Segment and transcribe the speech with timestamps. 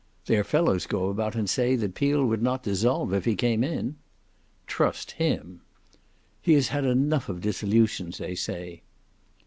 [0.25, 3.97] "Their fellows go about and say that Peel would not dissolve if he came in."
[4.65, 5.61] "Trust him!"
[6.41, 8.81] "He has had enough of dissolutions they say."